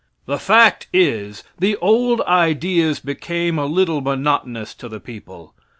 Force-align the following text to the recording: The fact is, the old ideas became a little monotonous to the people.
The 0.25 0.39
fact 0.39 0.87
is, 0.91 1.43
the 1.59 1.75
old 1.75 2.21
ideas 2.21 2.99
became 2.99 3.59
a 3.59 3.67
little 3.67 4.01
monotonous 4.01 4.73
to 4.73 4.89
the 4.89 4.99
people. 4.99 5.53